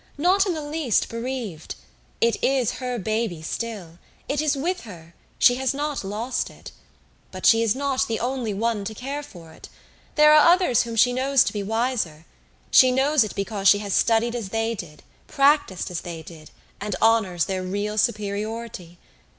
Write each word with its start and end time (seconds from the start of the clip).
"Not 0.17 0.47
in 0.47 0.55
the 0.55 0.63
least 0.63 1.09
bereaved. 1.09 1.75
It 2.21 2.43
is 2.43 2.79
her 2.81 2.97
baby 2.97 3.43
still 3.43 3.99
it 4.27 4.41
is 4.41 4.57
with 4.57 4.81
her 4.81 5.13
she 5.37 5.57
has 5.57 5.75
not 5.75 6.03
lost 6.03 6.49
it. 6.49 6.71
But 7.31 7.45
she 7.45 7.61
is 7.61 7.75
not 7.75 8.07
the 8.07 8.19
only 8.19 8.51
one 8.51 8.83
to 8.85 8.95
care 8.95 9.21
for 9.21 9.51
it. 9.51 9.69
There 10.15 10.33
are 10.33 10.51
others 10.53 10.81
whom 10.81 10.95
she 10.95 11.13
knows 11.13 11.43
to 11.43 11.53
be 11.53 11.61
wiser. 11.61 12.25
She 12.71 12.89
knows 12.91 13.23
it 13.23 13.35
because 13.35 13.67
she 13.67 13.77
has 13.85 13.93
studied 13.93 14.33
as 14.33 14.49
they 14.49 14.73
did, 14.73 15.03
practiced 15.27 15.91
as 15.91 16.01
they 16.01 16.23
did, 16.23 16.49
and 16.79 16.95
honors 16.99 17.45
their 17.45 17.61
real 17.61 17.99
superiority. 17.99 18.97